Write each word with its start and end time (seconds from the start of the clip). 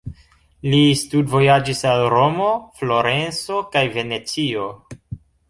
Li 0.69 0.77
studvojaĝis 1.01 1.81
al 1.89 2.01
Romo, 2.15 2.49
Florenco 2.81 3.61
kaj 3.77 3.85
Venecio. 3.99 4.67